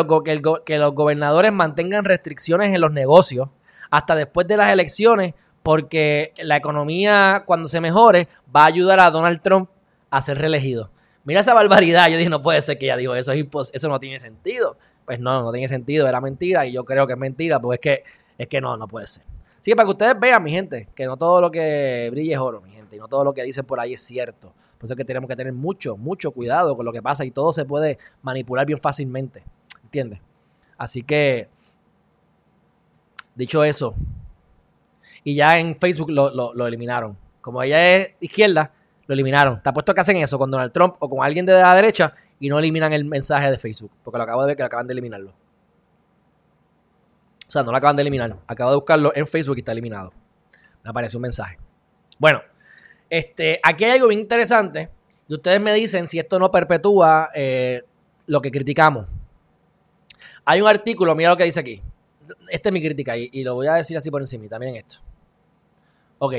[0.64, 3.48] que los gobernadores mantengan restricciones en los negocios
[3.90, 9.10] hasta después de las elecciones, porque la economía cuando se mejore va a ayudar a
[9.10, 9.68] Donald Trump
[10.10, 10.90] a ser reelegido.
[11.24, 12.08] Mira esa barbaridad.
[12.08, 14.78] Yo dije, no puede ser que ella dijo eso, eso no tiene sentido.
[15.04, 17.80] Pues no, no tiene sentido, era mentira y yo creo que es mentira, porque es
[17.80, 19.24] que, es que no, no puede ser.
[19.58, 22.38] Así que para que ustedes vean, mi gente, que no todo lo que brilla es
[22.38, 24.54] oro, mi gente, y no todo lo que dicen por ahí es cierto.
[24.78, 27.30] Por eso es que tenemos que tener mucho, mucho cuidado con lo que pasa y
[27.30, 29.44] todo se puede manipular bien fácilmente.
[29.82, 30.20] ¿Entiendes?
[30.76, 31.48] Así que,
[33.38, 33.94] dicho eso,
[35.24, 37.16] y ya en Facebook lo, lo, eliminaron.
[37.40, 38.72] Como ella es izquierda,
[39.06, 39.56] lo eliminaron.
[39.56, 42.48] Está puesto que hacen eso con Donald Trump o con alguien de la derecha y
[42.48, 45.30] no eliminan el mensaje de Facebook, porque lo acabo de ver que acaban de eliminarlo.
[47.46, 48.36] O sea, no lo acaban de eliminar.
[48.46, 50.12] Acabo de buscarlo en Facebook y está eliminado.
[50.84, 51.58] Me apareció un mensaje.
[52.18, 52.42] Bueno,
[53.08, 54.90] este, aquí hay algo bien interesante.
[55.28, 57.82] Y ustedes me dicen si esto no perpetúa eh,
[58.26, 59.06] lo que criticamos.
[60.44, 61.82] Hay un artículo, mira lo que dice aquí.
[62.48, 64.48] Esta es mi crítica y, y lo voy a decir así por encima.
[64.48, 64.96] También esto.
[66.18, 66.34] Ok.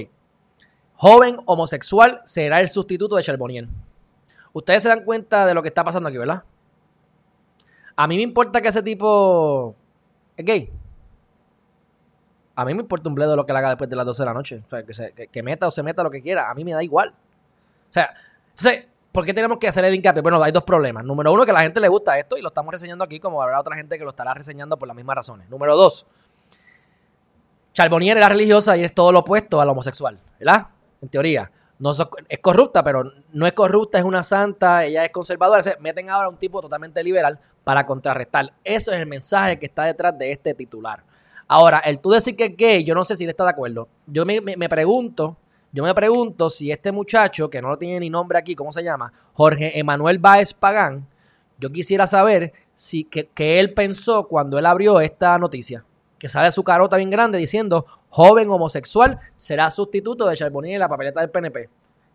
[0.96, 3.68] Joven homosexual será el sustituto de Charbonnier.
[4.52, 6.44] Ustedes se dan cuenta de lo que está pasando aquí, ¿verdad?
[7.96, 9.76] A mí me importa que ese tipo
[10.36, 10.70] es gay.
[12.56, 14.26] A mí me importa un bledo lo que le haga después de las 12 de
[14.26, 14.64] la noche.
[14.66, 16.50] O sea, que, meta o se meta lo que quiera.
[16.50, 17.10] A mí me da igual.
[17.10, 18.14] O sea,
[18.50, 20.22] entonces, ¿por qué tenemos que hacer el hincapié?
[20.22, 21.04] Bueno, hay dos problemas.
[21.04, 23.42] Número uno, que a la gente le gusta esto y lo estamos reseñando aquí, como
[23.42, 25.50] habrá otra gente que lo estará reseñando por las mismas razones.
[25.50, 26.06] Número dos,
[27.74, 30.68] Charbonnier era religiosa y es todo lo opuesto al homosexual, ¿verdad?
[31.02, 31.52] En teoría.
[31.80, 35.64] No es corrupta, pero no es corrupta, es una santa, ella es conservadora.
[35.64, 38.52] Se meten ahora un tipo totalmente liberal para contrarrestar.
[38.66, 41.04] Eso es el mensaje que está detrás de este titular.
[41.48, 43.88] Ahora, el tú decir que es gay, yo no sé si él está de acuerdo.
[44.08, 45.38] Yo me, pregunto,
[45.72, 48.84] yo me pregunto si este muchacho, que no lo tiene ni nombre aquí, ¿cómo se
[48.84, 49.12] llama?
[49.34, 51.08] Jorge Emanuel Báez Pagán,
[51.60, 55.86] yo quisiera saber si que, él pensó cuando él abrió esta noticia.
[56.18, 60.90] Que sale su carota bien grande diciendo, joven homosexual será sustituto de Charbonnier en la
[60.90, 61.70] papeleta del PNP.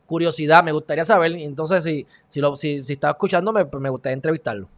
[0.06, 1.32] Curiosidad, me gustaría saber.
[1.32, 4.68] Entonces, si, si, lo, si, si está escuchándome, pues me gustaría entrevistarlo.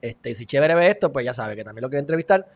[0.00, 2.46] Este, si chévere ve esto, pues ya sabe que también lo quiero entrevistar.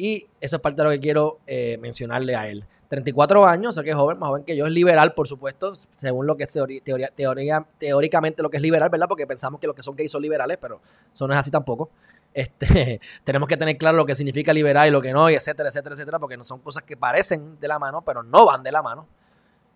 [0.00, 2.64] Y eso es parte de lo que quiero eh, mencionarle a él.
[2.88, 6.26] 34 años, sé que es joven, más joven que yo, es liberal, por supuesto, según
[6.26, 9.06] lo que es teoría, teoría, teóricamente lo que es liberal, ¿verdad?
[9.06, 10.80] Porque pensamos que los que son gays son liberales, pero
[11.12, 11.90] eso no es así tampoco.
[12.32, 15.68] Este, tenemos que tener claro lo que significa liberal y lo que no, y etcétera,
[15.68, 18.72] etcétera, etcétera, porque no son cosas que parecen de la mano, pero no van de
[18.72, 19.06] la mano.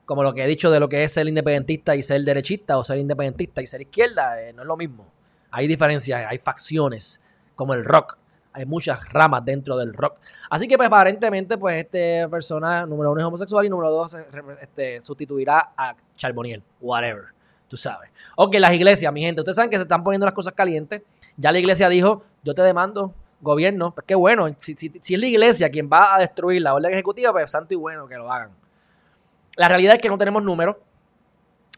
[0.06, 2.82] Como lo que he dicho de lo que es ser independentista y ser derechista, o
[2.82, 5.06] ser independentista y ser izquierda, eh, no es lo mismo.
[5.50, 7.20] Hay diferencias, hay facciones,
[7.54, 8.16] como el rock
[8.54, 10.16] hay muchas ramas dentro del rock.
[10.48, 14.16] Así que pues aparentemente pues este persona número uno es homosexual y número dos
[14.60, 17.24] este, sustituirá a Charbonnier, whatever,
[17.68, 18.10] tú sabes.
[18.36, 21.02] Ok, las iglesias, mi gente, ustedes saben que se están poniendo las cosas calientes.
[21.36, 25.68] Ya la iglesia dijo, yo te demando, gobierno, pues qué bueno, si, es la iglesia
[25.68, 28.50] quien va a destruir la orden ejecutiva, pues santo y bueno que lo hagan.
[29.56, 30.76] La realidad es que no tenemos números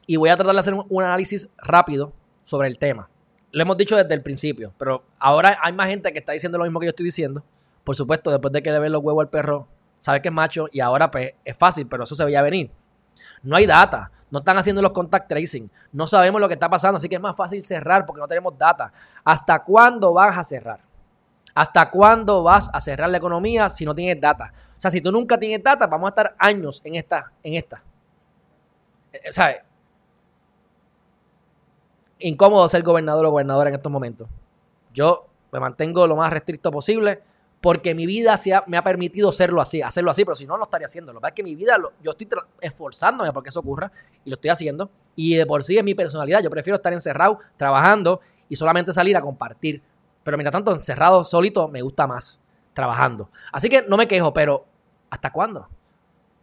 [0.06, 2.12] y voy a tratar de hacer un análisis rápido
[2.42, 3.08] sobre el tema.
[3.56, 6.64] Lo hemos dicho desde el principio, pero ahora hay más gente que está diciendo lo
[6.64, 7.42] mismo que yo estoy diciendo.
[7.84, 9.66] Por supuesto, después de que le ven los huevos al perro,
[9.98, 12.70] sabe que es macho y ahora pues es fácil, pero eso se veía venir.
[13.42, 16.98] No hay data, no están haciendo los contact tracing, no sabemos lo que está pasando,
[16.98, 18.92] así que es más fácil cerrar porque no tenemos data.
[19.24, 20.80] ¿Hasta cuándo vas a cerrar?
[21.54, 24.52] ¿Hasta cuándo vas a cerrar la economía si no tienes data?
[24.76, 27.82] O sea, si tú nunca tienes data, vamos a estar años en esta, en esta.
[29.14, 29.56] Eh, eh, ¿Sabes?
[32.18, 34.28] Incómodo ser gobernador o gobernadora en estos momentos.
[34.92, 37.22] Yo me mantengo lo más restricto posible
[37.60, 40.86] porque mi vida me ha permitido hacerlo así, hacerlo así, pero si no, lo estaría
[40.86, 41.12] haciendo.
[41.12, 42.28] Lo que pasa es que mi vida, yo estoy
[42.60, 43.90] esforzándome porque eso ocurra
[44.24, 44.90] y lo estoy haciendo.
[45.14, 46.42] Y de por sí es mi personalidad.
[46.42, 49.82] Yo prefiero estar encerrado, trabajando y solamente salir a compartir.
[50.22, 52.40] Pero mientras tanto, encerrado, solito, me gusta más
[52.72, 53.30] trabajando.
[53.52, 54.66] Así que no me quejo, pero
[55.10, 55.68] ¿hasta cuándo?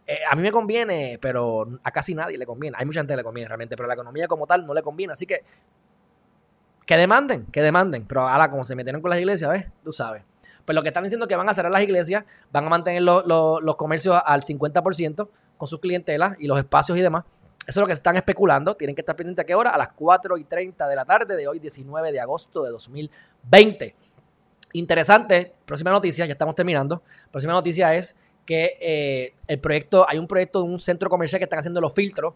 [0.06, 2.76] Eh, a mí me conviene, pero a casi nadie le conviene.
[2.78, 5.12] Hay mucha gente que le conviene realmente, pero la economía como tal no le conviene.
[5.12, 5.42] Así que
[6.86, 8.06] que demanden, que demanden.
[8.06, 9.66] Pero ahora, como se metieron con las iglesias, ¿ves?
[9.82, 10.22] Tú sabes.
[10.64, 13.02] Pues lo que están diciendo es que van a cerrar las iglesias, van a mantener
[13.02, 17.24] los comercios al 50% con sus clientelas y los espacios y demás.
[17.66, 18.74] Eso es lo que se están especulando.
[18.76, 19.70] Tienen que estar pendientes a qué hora?
[19.70, 23.94] A las 4 y 30 de la tarde de hoy, 19 de agosto de 2020.
[24.74, 27.02] Interesante, próxima noticia, ya estamos terminando.
[27.30, 31.44] Próxima noticia es que eh, el proyecto, hay un proyecto de un centro comercial que
[31.44, 32.34] están haciendo los filtros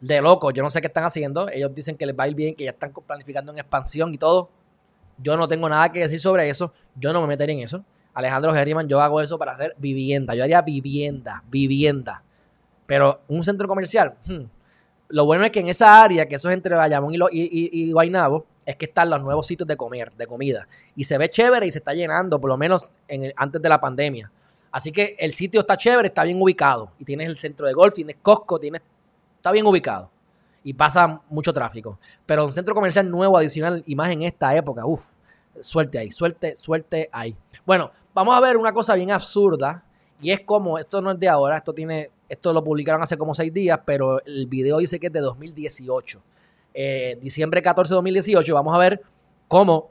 [0.00, 0.52] de locos.
[0.54, 1.48] Yo no sé qué están haciendo.
[1.48, 4.18] Ellos dicen que les va a ir bien, que ya están planificando en expansión y
[4.18, 4.50] todo.
[5.18, 6.72] Yo no tengo nada que decir sobre eso.
[6.94, 7.84] Yo no me metería en eso.
[8.14, 10.34] Alejandro Herriman, yo hago eso para hacer vivienda.
[10.34, 12.22] Yo haría vivienda, vivienda.
[12.86, 14.44] Pero un centro comercial, hmm,
[15.08, 18.46] lo bueno es que en esa área, que eso es entre Bayamón y, y, Guaynabo,
[18.64, 20.66] es que están los nuevos sitios de comer, de comida.
[20.94, 23.80] Y se ve chévere y se está llenando, por lo menos en antes de la
[23.80, 24.30] pandemia.
[24.76, 26.90] Así que el sitio está chévere, está bien ubicado.
[26.98, 28.82] Y tienes el centro de golf, tienes Costco, tienes,
[29.38, 30.10] está bien ubicado
[30.62, 31.98] y pasa mucho tráfico.
[32.26, 35.02] Pero un centro comercial nuevo, adicional, y más en esta época, uff,
[35.60, 37.34] suerte ahí, suerte, suerte ahí.
[37.64, 39.82] Bueno, vamos a ver una cosa bien absurda,
[40.20, 43.32] y es como, esto no es de ahora, esto tiene, esto lo publicaron hace como
[43.32, 46.20] seis días, pero el video dice que es de 2018.
[46.74, 49.00] Eh, diciembre 14 de 2018, vamos a ver
[49.48, 49.90] cómo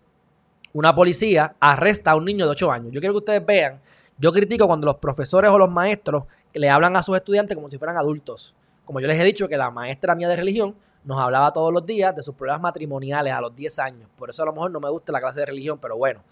[0.74, 2.92] una policía arresta a un niño de 8 años.
[2.92, 3.80] Yo quiero que ustedes vean,
[4.18, 6.24] yo critico cuando los profesores o los maestros
[6.54, 8.56] le hablan a sus estudiantes como si fueran adultos.
[8.86, 11.86] Como yo les he dicho que la maestra mía de religión nos hablaba todos los
[11.86, 14.10] días de sus problemas matrimoniales a los 10 años.
[14.16, 16.24] Por eso a lo mejor no me gusta la clase de religión, pero bueno,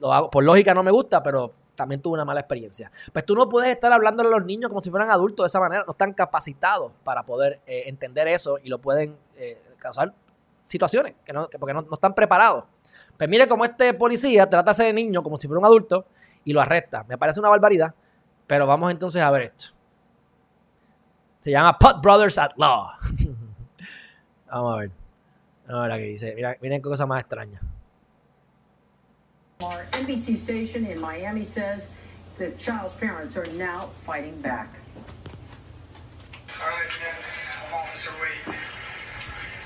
[0.00, 2.90] lo hago, por lógica no me gusta, pero también tuve una mala experiencia.
[3.12, 5.60] Pues tú no puedes estar hablándole a los niños como si fueran adultos de esa
[5.60, 10.14] manera, no están capacitados para poder eh, entender eso y lo pueden eh, causar
[10.58, 12.64] situaciones, que no, porque no, no, están preparados.
[13.16, 16.06] Pues mire cómo este policía trata a ese niño como si fuera un adulto
[16.46, 17.04] y lo arresta.
[17.08, 17.92] Me parece una barbaridad,
[18.46, 19.66] pero vamos entonces a ver esto.
[21.40, 22.92] Se llama Pot Brothers at Law.
[24.50, 24.90] Vamos a ver.
[25.68, 26.34] Ahora que dice.
[26.34, 27.60] Mira, miren qué cosa más extraña.
[29.92, 31.92] NBC station in Miami says
[32.38, 34.68] the child's parents are now fighting back.
[36.60, 37.14] All right, man.
[37.66, 38.56] I'm Officer Wade.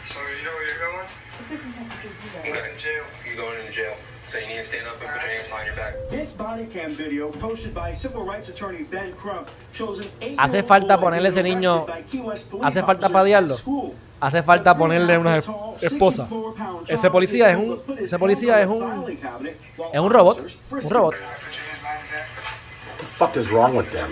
[0.04, 1.29] So you know where you're going?
[1.40, 3.04] I'm going to jail.
[3.26, 3.94] You're going into jail.
[4.26, 5.94] So you need to stand up and put your hands behind your back.
[6.10, 10.98] This body cam video posted by civil rights attorney Ben Crump shows an Hace falta
[10.98, 11.86] ponerle ese niño.
[12.62, 13.56] Hace falta padearlo.
[14.20, 15.38] Hace falta ponerle una
[15.80, 16.28] esposa.
[16.86, 19.18] Ese policía es un ese policía es un
[19.92, 21.14] es un robot, un robot.
[21.14, 24.10] What the fuck is wrong with them?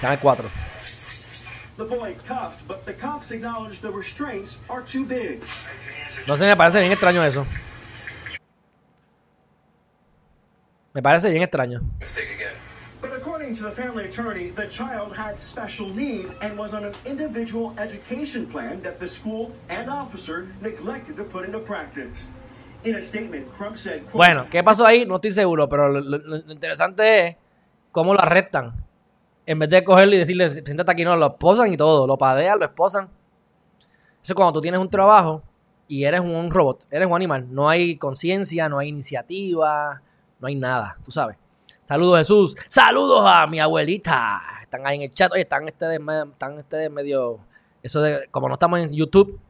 [0.00, 0.71] Canal 4.
[1.78, 5.40] The boy cuffed, but the cops acknowledged the restraints are too big.
[6.26, 7.46] No sé, me parece bien extraño eso.
[10.94, 11.80] Me parece bien extraño.
[13.00, 16.94] But according to the family attorney, the child had special needs and was on an
[17.06, 22.32] individual education plan that the school and officer neglected to put into practice.
[22.84, 25.06] In a statement, Crump said, bueno, ¿qué pasó ahí?
[25.06, 27.36] No estoy seguro, pero lo, lo, lo interesante es
[27.92, 28.72] cómo lo arrestan.
[29.44, 32.58] En vez de cogerlo y decirle, siéntate aquí, no, lo esposan y todo, lo padean,
[32.58, 33.08] lo esposan.
[34.22, 35.42] Eso es cuando tú tienes un trabajo
[35.88, 37.46] y eres un robot, eres un animal.
[37.52, 40.00] No hay conciencia, no hay iniciativa,
[40.38, 41.36] no hay nada, tú sabes.
[41.82, 44.40] Saludos Jesús, saludos a mi abuelita.
[44.62, 46.00] Están ahí en el chat, oye, están ustedes,
[46.32, 47.40] están ustedes medio...
[47.82, 49.40] Eso de, como no estamos en YouTube,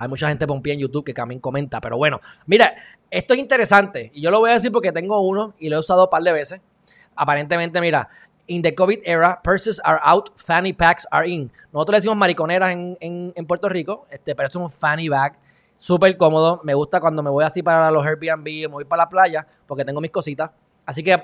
[0.00, 2.74] hay mucha gente pie en YouTube que también comenta, pero bueno, mira,
[3.10, 5.78] esto es interesante y yo lo voy a decir porque tengo uno y lo he
[5.78, 6.60] usado un par de veces.
[7.14, 8.08] Aparentemente, mira,
[8.50, 11.50] in the COVID era, purses are out, fanny packs are in.
[11.72, 15.38] Nosotros le decimos mariconeras en, en, Puerto Rico, este, pero es un fanny bag,
[15.74, 16.60] súper cómodo.
[16.64, 19.84] Me gusta cuando me voy así para los Airbnb, me voy para la playa, porque
[19.84, 20.50] tengo mis cositas.
[20.84, 21.22] Así que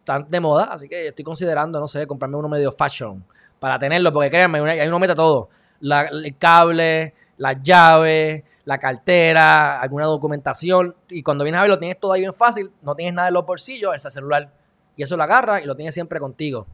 [0.00, 3.24] están de moda, así que estoy considerando, no sé, comprarme uno medio fashion
[3.60, 5.48] para tenerlo, porque créanme, ahí uno mete todo.
[5.80, 10.96] el cable, las llaves, la cartera, alguna documentación.
[11.08, 13.34] Y cuando vienes a ver, lo tienes todo ahí bien fácil, no tienes nada en
[13.34, 14.57] los bolsillos, ese celular.
[14.98, 16.66] Y eso lo agarra y lo tienes siempre contigo.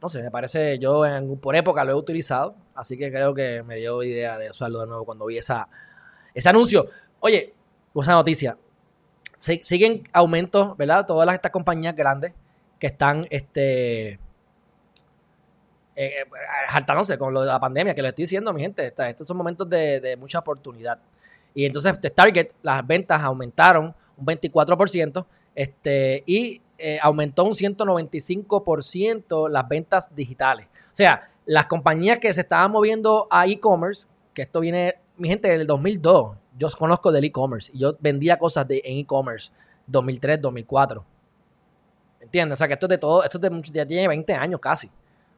[0.00, 1.04] No sé, me parece, yo
[1.40, 4.86] por época lo he utilizado, así que creo que me dio idea de usarlo de
[4.86, 5.68] nuevo cuando vi esa,
[6.32, 6.86] ese anuncio.
[7.20, 7.54] Oye,
[7.92, 8.56] una noticia.
[9.36, 11.04] siguen aumentos, ¿verdad?
[11.04, 12.32] Todas estas compañías grandes
[12.78, 14.18] que están este,
[15.96, 18.94] eh, eh con lo de la pandemia, que lo estoy diciendo, mi gente.
[18.96, 20.98] estos son momentos de, mucha oportunidad.
[21.54, 25.26] Y entonces Target, las ventas aumentaron un 24%,
[25.58, 30.68] este, y eh, aumentó un 195% las ventas digitales.
[30.72, 35.48] O sea, las compañías que se estaban moviendo a e-commerce, que esto viene, mi gente,
[35.48, 39.50] del 2002, yo conozco del e-commerce yo vendía cosas de, en e-commerce
[39.88, 41.04] 2003, 2004.
[42.20, 42.54] ¿Entiendes?
[42.54, 44.88] O sea, que esto es de todo, esto de, ya tiene 20 años casi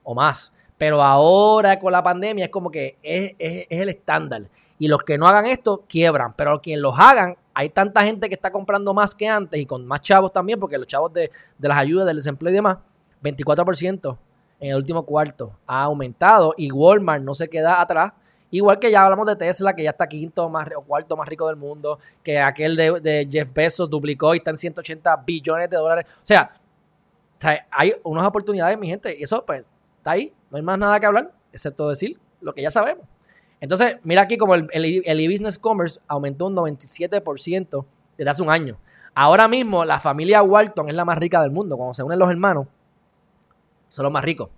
[0.02, 0.52] o más.
[0.76, 4.50] Pero ahora con la pandemia es como que es, el estándar.
[4.78, 6.34] Y los que no hagan esto quiebran.
[6.34, 9.86] Pero quienes los hagan, hay tanta gente que está comprando más que antes y con
[9.86, 12.78] más chavos también, porque los chavos de, las ayudas, del desempleo y demás,
[13.22, 14.16] 24%
[14.60, 18.12] en el último cuarto ha aumentado y Walmart no se queda atrás.
[18.50, 21.46] Igual que ya hablamos de Tesla, que ya está quinto más, o cuarto más rico
[21.48, 26.06] del mundo, que aquel de, Jeff Bezos duplicó y está en 180 billones de dólares.
[26.16, 26.50] O sea,
[27.70, 29.66] hay unas oportunidades, mi gente, y eso pues
[29.98, 33.04] está ahí, no hay más nada que hablar, excepto decir lo que ya sabemos.
[33.60, 37.84] Entonces, mira aquí como el, e-business commerce aumentó un 97%
[38.16, 38.78] desde hace un año.
[39.14, 41.76] Ahora mismo la familia Walton es la más rica del mundo.
[41.76, 42.66] Cuando se unen los hermanos,
[43.88, 44.48] son los más ricos.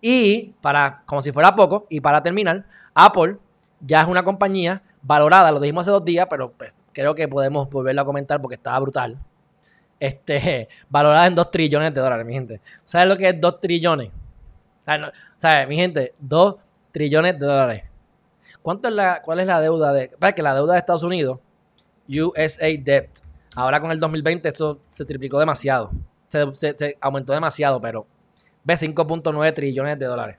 [0.00, 3.38] Y para, como si fuera poco, y para terminar, Apple
[3.80, 7.68] ya es una compañía valorada, lo dijimos hace dos días, pero pues, creo que podemos
[7.70, 9.18] volverlo a comentar porque estaba brutal.
[10.00, 12.60] Este, valorada en 2 trillones de dólares, mi gente.
[12.84, 14.10] ¿Sabes lo que es 2 trillones?
[15.36, 16.56] Sea, mi gente, 2
[16.92, 17.87] trillones de dólares.
[18.62, 20.08] ¿Cuánto es la, ¿Cuál es la deuda de...
[20.18, 21.38] Para que la deuda de Estados Unidos,
[22.08, 23.10] USA Debt,
[23.56, 25.90] ahora con el 2020 esto se triplicó demasiado.
[26.28, 28.06] Se, aumentó demasiado, pero
[28.64, 30.36] ve 5.9 trillones de dólares.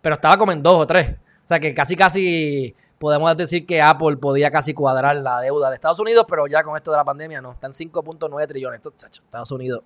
[0.00, 1.10] Pero estaba como en 2 o 3.
[1.10, 5.74] O sea que casi, casi podemos decir que Apple podía casi cuadrar la deuda de
[5.74, 8.80] Estados Unidos, pero ya con esto de la pandemia no, están 5.9 trillones.
[8.80, 9.82] Esto, Estados Unidos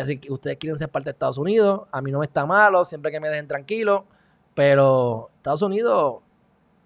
[0.00, 2.84] decir, que ustedes quieren ser parte de Estados Unidos, a mí no me está malo,
[2.84, 4.04] siempre que me dejen tranquilo,
[4.54, 6.20] pero Estados Unidos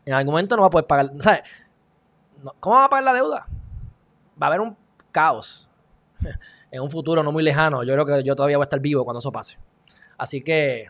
[0.04, 1.42] en algún momento no va a poder pagar, ¿sabes?
[2.60, 3.46] ¿Cómo va a pagar la deuda?
[4.40, 4.76] Va a haber un
[5.12, 5.68] caos
[6.70, 7.84] en un futuro no muy lejano.
[7.84, 9.58] Yo creo que yo todavía voy a estar vivo cuando eso pase.
[10.18, 10.86] Así que,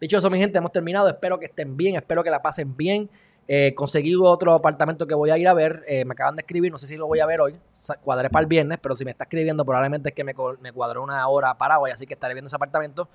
[0.00, 1.08] dicho eso, mi gente, hemos terminado.
[1.08, 3.10] Espero que estén bien, espero que la pasen bien.
[3.52, 5.84] Eh, conseguí otro apartamento que voy a ir a ver.
[5.88, 7.56] Eh, me acaban de escribir, no sé si lo voy a ver hoy.
[8.02, 11.02] Cuadré para el viernes, pero si me está escribiendo, probablemente es que me, me cuadró
[11.02, 13.08] una hora para hoy, así que estaré viendo ese apartamento.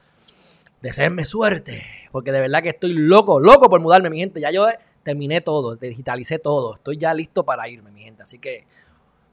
[0.81, 4.41] Deseenme suerte, porque de verdad que estoy loco, loco por mudarme, mi gente.
[4.41, 4.67] Ya yo
[5.05, 6.75] terminé todo, digitalicé todo.
[6.75, 8.23] Estoy ya listo para irme, mi gente.
[8.23, 8.65] Así que,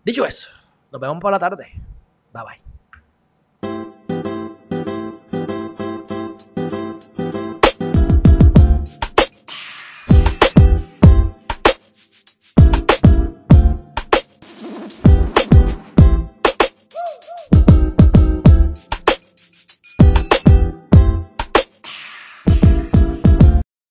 [0.05, 0.51] dicho eso,
[0.93, 1.73] nos vemos por la tarde.
[2.33, 2.62] Bye bye.